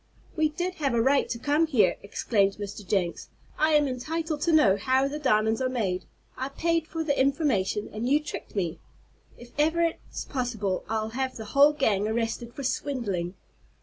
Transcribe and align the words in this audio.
"We 0.35 0.49
did 0.49 0.73
have 0.81 0.95
a 0.95 0.99
right 1.01 1.29
to 1.29 1.37
come 1.37 1.67
here!" 1.67 1.95
exclaimed 2.01 2.55
Mr. 2.57 2.83
Jenks. 2.83 3.29
"I 3.59 3.73
am 3.73 3.87
entitled 3.87 4.41
to 4.41 4.51
know 4.51 4.75
how 4.75 5.07
the 5.07 5.19
diamonds 5.19 5.61
are 5.61 5.69
made. 5.69 6.05
I 6.35 6.49
paid 6.49 6.87
for 6.87 7.03
the 7.03 7.15
information, 7.21 7.87
and 7.93 8.09
you 8.09 8.19
tricked 8.19 8.55
me. 8.55 8.79
If 9.37 9.51
ever 9.59 9.83
it's 9.83 10.25
possible 10.25 10.85
I'll 10.89 11.09
have 11.09 11.35
the 11.35 11.45
whole 11.53 11.73
gang 11.73 12.07
arrested 12.07 12.55
for 12.55 12.63
swindling." 12.63 13.35